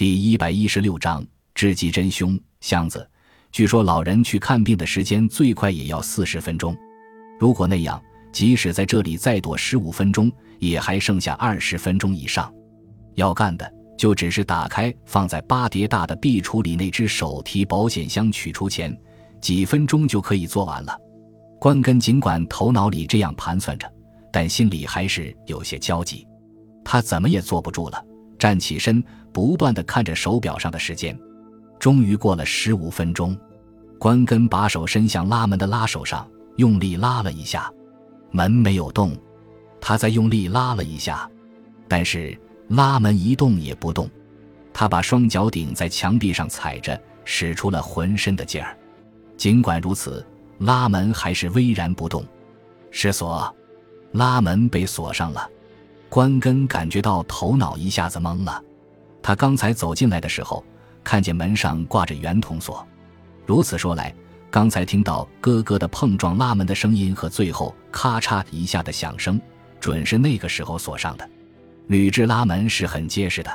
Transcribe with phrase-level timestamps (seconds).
[0.00, 1.22] 第一百一十六章
[1.54, 3.06] 知己真凶箱子。
[3.52, 6.74] 据说老人去看病的时间最快也要四十分钟。
[7.38, 8.02] 如果那样，
[8.32, 12.50] 即使在这里再躲十五分钟，也还剩下二十分钟以上。
[13.16, 18.98] 要干的就只是打开放在八叠大的壁橱里那只手提保险箱，取出钱，
[19.38, 20.98] 几分钟就可以做完了。
[21.60, 23.86] 关根尽管头脑里这样盘算着，
[24.32, 26.26] 但心里还是有些焦急。
[26.82, 28.02] 他怎么也坐不住了，
[28.40, 31.16] 站起身，不断的看着手表上的时间。
[31.78, 33.38] 终于过了十五分钟，
[33.98, 36.26] 关根把手伸向拉门的拉手上，
[36.56, 37.70] 用力拉了一下，
[38.30, 39.14] 门没有动。
[39.78, 41.30] 他再用力拉了一下，
[41.86, 42.36] 但是
[42.68, 44.08] 拉门一动也不动。
[44.72, 48.76] 他把双脚顶在墙壁上踩着，使出了浑身的劲儿。
[49.36, 50.26] 尽管如此，
[50.58, 52.24] 拉门还是巍然不动。
[52.90, 53.54] 是锁，
[54.12, 55.46] 拉门被锁上了。
[56.10, 58.62] 关根感觉到头脑一下子懵了。
[59.22, 60.62] 他刚才走进来的时候。
[61.02, 62.86] 看见门上挂着圆筒锁，
[63.46, 64.14] 如此说来，
[64.50, 69.40] 刚才听到咯咯的碰撞拉门的声音和最后咔嚓一下的响声，
[69.80, 71.28] 准是那个时候锁上的。
[71.86, 73.50] 铝制拉门是很结实的，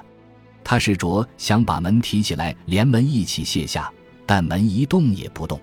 [0.64, 3.94] 他试着想把门提起来，连门一起卸下，
[4.26, 5.62] 但门一动也不动。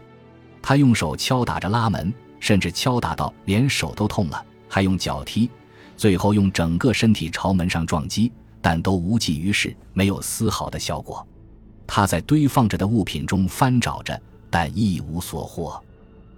[0.63, 5.51] 他用手敲打着拉门，甚至敲打到连手都痛了，还用脚踢，
[6.03, 11.25] 最后用整个身体朝门上撞击，但都无济于事，没有丝毫的效果。
[11.87, 15.81] 他在堆放着的物品中翻找着，但一无所获。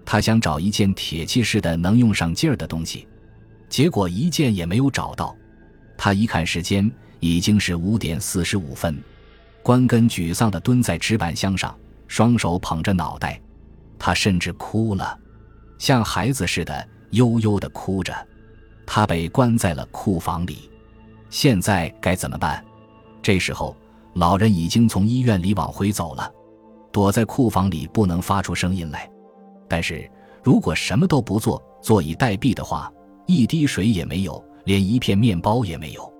[0.05, 3.09] 他想找一件铁器似的能用上劲儿的东西，
[3.71, 5.35] 结果一件也没有找到。
[5.97, 9.03] 他一看时间，已经是五点四十五分。
[9.63, 11.75] 关根沮丧地蹲在纸板箱上，
[12.07, 13.41] 双手捧着脑袋。
[13.99, 15.19] 他甚至哭了，
[15.79, 18.15] 像孩子似的悠悠地哭着。
[18.87, 20.71] 他被关在了库房里，
[21.31, 22.65] 现在该怎么办？
[23.23, 23.77] 这时候。
[24.17, 26.33] 老人已经从医院里往回走了，
[26.93, 29.11] 躲在库房里不能发出声音来。
[29.67, 30.09] 但是
[30.41, 32.89] 如果什么都不做，坐以待毙的话，
[33.27, 36.15] 一滴水也没有，连一片面包也没有。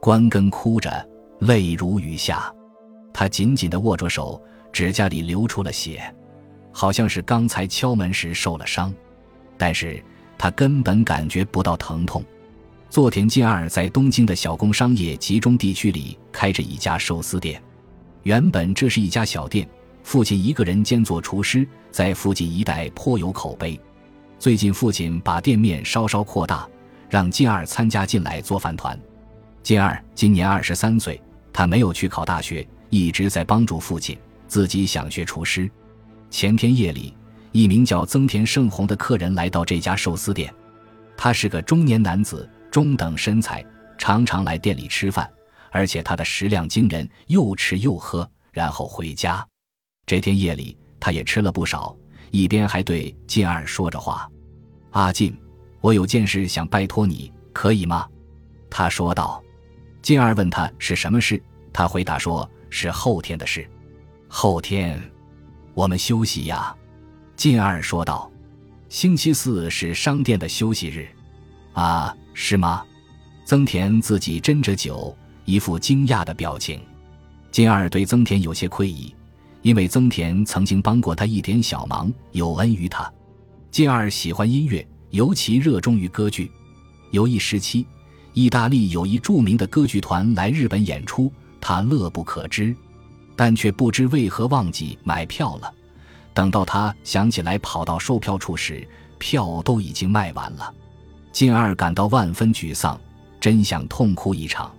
[0.00, 1.04] 关根哭着，
[1.40, 2.48] 泪如雨下。
[3.12, 4.40] 他紧紧地握着手，
[4.72, 6.14] 指甲里流出了血，
[6.70, 8.94] 好像是刚才敲门时受了伤。
[9.58, 10.00] 但是
[10.42, 12.20] 他根本感觉不到疼痛。
[12.90, 17.62] 佐田进二在东京的小工商业集中地区里开着一家寿司店，
[18.24, 19.68] 原本这是一家小店，
[20.02, 23.78] 父亲一个人兼做厨师，在附近一带颇有口碑。
[24.36, 26.68] 最近父亲把店面稍稍扩大，
[27.08, 28.98] 让进二参加进来做饭团。
[29.62, 31.22] 进二今年二十三岁，
[31.52, 35.70] 他没有去考大学，一直在帮助父亲，自己想学厨师。
[36.30, 37.14] 前天夜里，
[37.52, 40.52] 一名叫增田胜宏的客人来到这家寿司店，
[41.16, 42.48] 他是个中年男子。
[42.70, 43.62] 中等身材，
[43.98, 45.30] 常常来店里吃饭，
[45.70, 49.46] 而且他的食量惊人，又吃又喝，然后回家。
[50.06, 51.94] 这天夜里，他也吃了不少，
[52.30, 54.26] 一边还对进二说着话
[54.92, 55.38] ：“阿进，
[55.82, 58.08] 我有件事想拜托你，可以吗？”
[58.70, 59.42] 他说道。
[60.00, 61.38] 进二问他是什么事，
[61.74, 63.68] 他回答说是后天的事。
[64.28, 64.98] 后天，
[65.74, 66.74] 我们休息呀。
[67.42, 68.30] 进二说道
[68.88, 71.08] ：“星期四是商店的休息日。”
[71.74, 72.16] 啊。
[72.34, 72.84] 是吗？
[73.44, 75.12] 增田自己斟着酒，
[75.44, 76.80] 一副惊讶的表情。
[77.50, 79.12] 金二对增田有些愧意，
[79.62, 83.12] 因为增田曾经帮过他一点小忙，有恩于他。
[83.72, 86.48] 金二喜欢音乐，尤其热衷于歌剧。
[87.10, 87.84] 有一时期，
[88.34, 91.30] 意大利有一著名的歌剧团来日本演出，
[91.60, 92.72] 他乐不可支，
[93.34, 95.74] 但却不知为何忘记买票了。
[96.34, 98.86] 等到他想起来跑到售票处时，
[99.18, 100.72] 票都已经卖完了。
[101.30, 103.00] 进二感到万分沮丧，
[103.40, 104.74] 真想痛哭一场。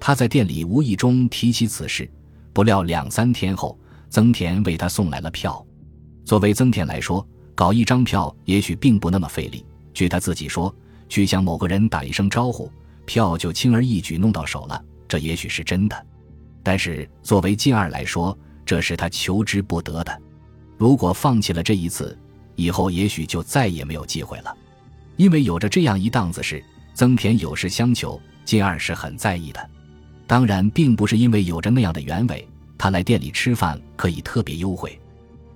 [0.00, 2.10] 他在店里无意中提起此事，
[2.52, 3.78] 不料两三天后，
[4.08, 5.64] 增田为他送来了票。
[6.24, 9.64] 作为增田来说，搞一张票也许并不那么费力。
[9.92, 10.74] 据他自己说，
[11.08, 12.70] 去向某个人打一声招呼，
[13.04, 14.82] 票就轻而易举弄到手了。
[15.06, 16.06] 这也许是真的，
[16.62, 18.36] 但是作为进二来说，
[18.66, 20.20] 这是他求之不得的。
[20.76, 22.16] 如果放弃了这一次，
[22.56, 24.54] 以后也许就再也没有机会了。
[25.16, 26.62] 因为有着这样一档子事，
[26.92, 29.70] 增田有事相求，金二是很在意的。
[30.26, 34.98] 当然，并不是因为有着那样的原委，他来店里吃饭可以特别优惠。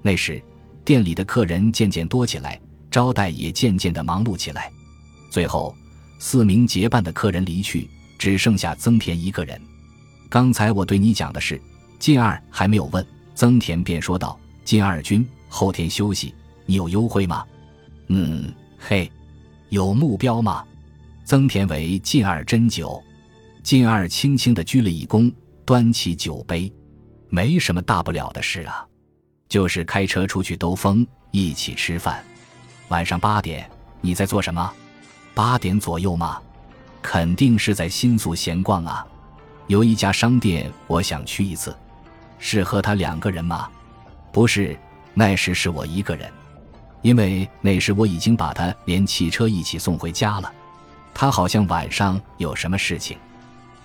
[0.02, 0.40] 那时，
[0.84, 2.60] 店里的客人渐渐多起来，
[2.90, 4.70] 招待也渐渐的忙碌起来。
[5.30, 5.74] 最后，
[6.18, 7.88] 四名结伴的客人离去，
[8.18, 9.60] 只剩下增田一个人。
[10.28, 11.60] 刚才我对你讲的是，
[11.98, 13.04] 金二还没有问，
[13.34, 14.38] 增田便说道
[14.68, 16.34] ：“金二君，后天休息，
[16.66, 17.42] 你有优惠吗
[18.08, 19.10] ？”“嗯，嘿。”
[19.70, 20.62] 有目标吗？
[21.24, 23.02] 增田为进二斟酒，
[23.62, 25.32] 进二轻轻的鞠了一躬，
[25.64, 26.70] 端起酒杯，
[27.30, 28.86] 没什么大不了的事啊，
[29.48, 32.22] 就是开车出去兜风，一起吃饭。
[32.88, 33.66] 晚上八点，
[34.02, 34.70] 你在做什么？
[35.32, 36.42] 八点左右吗？
[37.00, 39.06] 肯定是在新宿闲逛啊。
[39.66, 41.74] 有一家商店，我想去一次。
[42.38, 43.66] 是和他两个人吗？
[44.30, 44.78] 不是，
[45.14, 46.30] 那时是我一个人，
[47.02, 50.52] 因为那时我已经把他连汽车一起送回家了。
[51.14, 53.16] 他好像晚上有什么事情。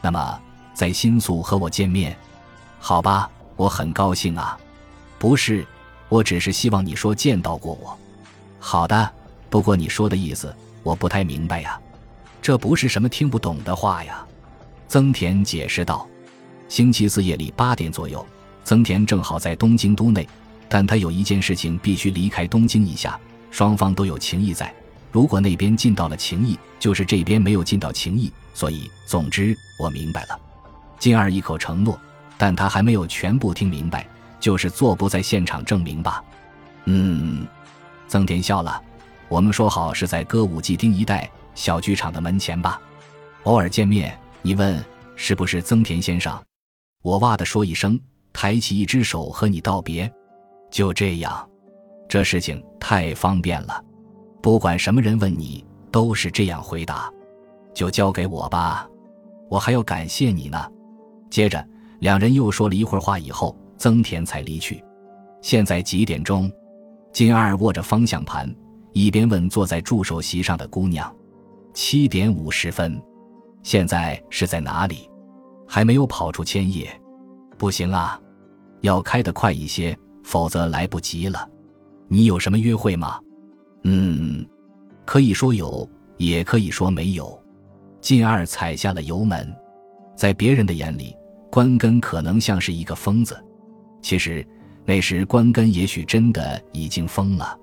[0.02, 0.40] 那么
[0.74, 2.16] 在新宿和我见面，
[2.80, 4.58] 好吧，我很高兴啊。
[5.18, 5.66] 不是，
[6.10, 7.98] 我只是希望你说见到过我。
[8.60, 9.12] 好的，
[9.50, 10.54] 不过你说的意思
[10.84, 11.80] 我不太明白呀。
[12.42, 14.24] 这不是什么听不懂的话呀。
[14.88, 16.08] 增田解释道。
[16.68, 18.26] 星期四夜里八点左右。
[18.64, 20.28] 增田正好在东京都内，
[20.70, 23.20] 但他有一件事情必须离开东京一下。
[23.52, 24.74] 双方都有情谊在，
[25.12, 28.32] 如果那边尽到了情谊，就是这边没有尽到情谊。
[28.56, 30.40] 所以，总之我明白了。
[30.98, 32.00] 金二一口承诺，
[32.38, 34.08] 但他还没有全部听明白，
[34.40, 36.24] 就是做不在现场证明吧。
[36.86, 37.46] 嗯，
[38.08, 38.82] 增田笑了。
[39.28, 42.80] 我们说好是在歌舞伎町一带小剧场的门前吧，
[43.44, 44.18] 偶尔见面。
[44.42, 44.84] 你问
[45.16, 46.42] 是不是增田先生？
[47.02, 48.00] 我哇的说一声。
[48.34, 50.12] 抬起一只手和你道别，
[50.70, 51.48] 就这样，
[52.10, 53.82] 这事情太方便了，
[54.42, 57.10] 不管什么人问你，都是这样回答，
[57.74, 58.90] 就交给我吧，
[59.50, 60.70] 我还要感谢你呢。
[61.30, 61.66] 接着，
[62.00, 64.84] 两人又说了一会儿话，以后增田才离去。
[65.42, 66.52] 现在几点钟？
[67.12, 68.52] 金二握着方向盘，
[68.92, 71.16] 一边问坐在助手席上的姑娘
[71.74, 73.00] ：“七点五十分。
[73.62, 75.10] 现在是在哪里？
[75.68, 76.90] 还没有跑出千叶？
[77.58, 78.20] 不行啊。”
[78.84, 81.50] 要开得快一些，否则来不及了。
[82.10, 83.18] 你有什么约会吗？
[83.84, 84.46] 嗯，
[85.06, 87.42] 可以说有，也可以说没有。
[88.02, 89.56] 进二踩下了油门，
[90.18, 91.16] 在别人的眼里，
[91.50, 93.42] 关根可能像是一个疯子。
[94.02, 94.46] 其实
[94.84, 97.58] 那时关根也许真的已经疯了。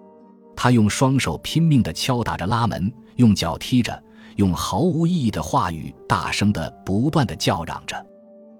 [0.56, 4.02] 他用双手拼命地敲打着拉门，用脚踢着，
[4.36, 8.06] 用毫无意义的话语大声地不断地叫嚷着，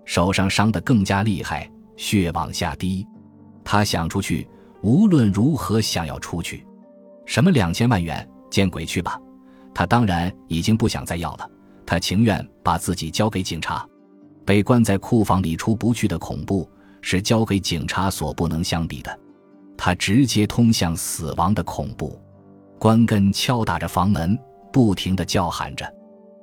[0.05, 1.71] 手上伤得更加厉害。
[2.01, 3.07] 血往下滴，
[3.63, 4.49] 他想出去，
[4.81, 6.67] 无论如何想要出去。
[7.27, 9.21] 什么两千万元，见鬼去吧！
[9.75, 11.47] 他当然已经不想再要了，
[11.85, 13.87] 他情愿把自己交给警察。
[14.47, 16.67] 被关在库房里出不去的恐怖，
[17.03, 19.21] 是交给警察所不能相比的。
[19.77, 22.19] 他直接通向死亡的恐怖。
[22.79, 24.37] 关根敲打着房门，
[24.73, 25.87] 不停地叫喊着，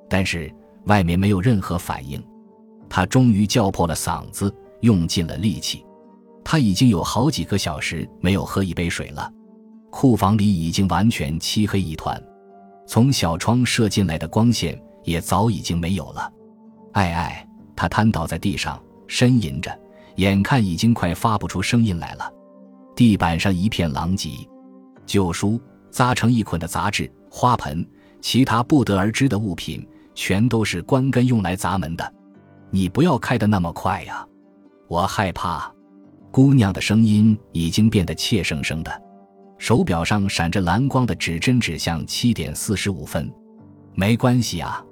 [0.07, 0.53] 但是
[0.85, 2.23] 外面没有任何反应。
[2.87, 4.53] 他终于叫破了嗓子。
[4.81, 5.85] 用尽了力气，
[6.43, 9.31] 他已经有好几个小时没有喝一杯水了。
[9.89, 12.21] 库房里已经完全漆黑一团，
[12.85, 16.31] 从小窗射进来的光线也早已经没有了。
[16.93, 19.75] 哎哎，他瘫倒在地上，呻吟着，
[20.17, 22.31] 眼看已经快发不出声音来了。
[22.95, 24.29] 地板上一片狼藉，
[25.05, 25.59] 旧书、
[25.89, 27.87] 扎成一捆的杂志、花盆，
[28.21, 32.13] 其他不得而知的物品，全都是关根用来砸门的。
[32.69, 34.26] 你不要开得那么快呀！
[34.87, 35.71] 我害怕，
[36.31, 39.01] 姑娘的声音已经变得怯生生的。
[39.57, 43.31] 手表上闪着蓝光的指针指向七点四十五分。
[43.95, 44.83] 没关系啊，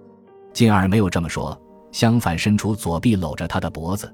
[0.52, 1.56] 金儿没有这么说，
[1.92, 4.12] 相反伸出左臂搂着他的脖子，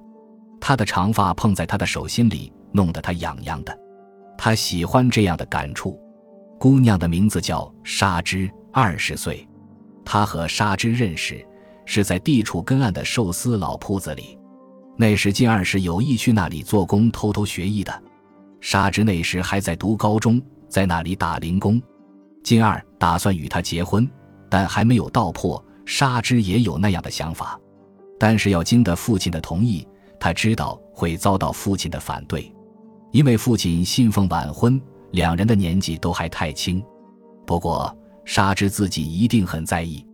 [0.60, 3.76] 他的长发碰在他的手心里，弄得他痒痒的。
[4.38, 5.98] 他喜欢这样的感触。
[6.60, 9.48] 姑娘的名字叫沙织，二十岁。
[10.04, 11.44] 他和沙织认识，
[11.86, 14.38] 是在地处根岸的寿司老铺子里。
[14.98, 18.04] 那时金二是有意去那里做工，偷偷学艺的。
[18.60, 21.82] 沙织那时还在读高中，在那里打零工。
[22.44, 24.08] 金二打算与他结婚，
[24.50, 25.64] 但还没有道破。
[25.84, 27.60] 沙织也有那样的想法，
[28.20, 29.86] 但是要经得父亲的同意。
[30.20, 32.54] 他知道会遭到父亲的反对，
[33.12, 34.80] 因为父亲信奉晚婚，
[35.12, 36.82] 两人的年纪都还太轻。
[37.48, 37.94] 不过
[38.24, 40.06] 沙织自己一定很在意。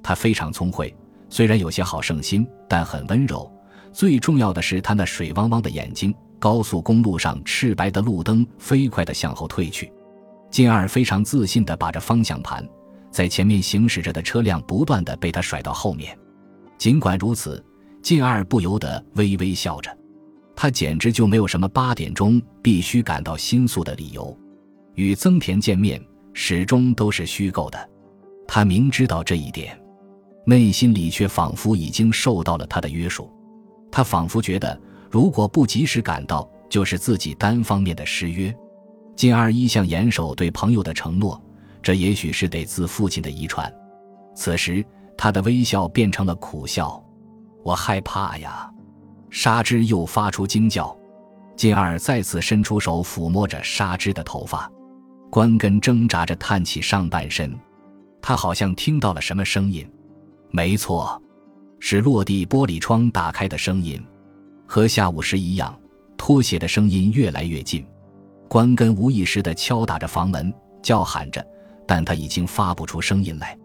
[0.00, 0.94] 他非常聪慧，
[1.28, 3.50] 虽然有些好胜心，但很温柔。
[3.92, 6.14] 最重要的是，他那水汪汪的眼睛。
[6.40, 9.92] 高速公路上，赤白的路灯飞快地向后退去。
[10.52, 12.64] 金二非常自信地把着方向盘，
[13.10, 16.16] 在前面行驶着的车辆不断地被他甩到后面。
[16.78, 17.60] 尽管如此，
[18.00, 19.90] 金二不由得微微笑着。
[20.54, 24.36] 他简直就没有什么八点钟必须赶到新宿的理由。
[24.94, 26.00] 与增田见面
[26.32, 27.90] 始终都是虚构的。
[28.46, 29.76] 他明知道这一点，
[30.46, 33.28] 内心里却仿佛已经受到了他的约束。
[33.90, 34.78] 他仿佛觉得，
[35.10, 38.54] 如果不及时赶到，就是自己单方面的失约。
[39.16, 41.40] 金二一向严守对朋友的承诺，
[41.82, 43.72] 这也许是得自父亲的遗传。
[44.34, 44.84] 此时，
[45.16, 47.02] 他的微笑变成了苦笑。
[47.64, 48.70] 我害怕呀，
[49.30, 50.96] 沙之又发出惊叫，
[51.56, 54.70] 金二再次伸出手抚摸着沙之的头发。
[55.30, 57.54] 关根挣扎着探起上半身，
[58.22, 59.86] 他好像听到了什么声音。
[60.50, 61.20] 没错，
[61.80, 64.02] 是落地玻璃窗打开的声音，
[64.66, 65.78] 和下午时一样，
[66.16, 67.84] 拖鞋的声音越来越近。
[68.48, 71.44] 关根无意识地敲打着房门，叫喊着，
[71.86, 73.56] 但他已经发不出声音来，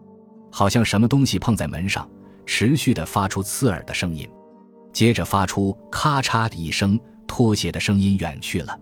[0.50, 2.08] 好像什么东西碰在门上，
[2.46, 4.28] 持续地发出刺耳的声音，
[4.92, 8.78] 接着发出咔嚓的一声，拖鞋的声音远去了。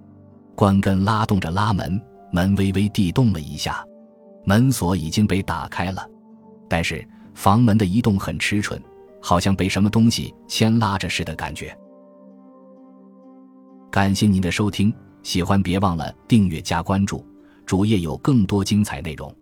[0.55, 2.01] 关根拉动着拉门。
[2.35, 3.85] 门微微地动了一下，
[4.47, 6.09] 门锁已经被打开了，
[6.67, 8.83] 但是房门的移动很迟钝，
[9.23, 11.75] 好像被什么东西牵拉着似的感觉。
[13.91, 17.25] 感谢您的收听，喜欢别忘了订阅加关注，
[17.65, 19.35] 主页有更多精彩内容。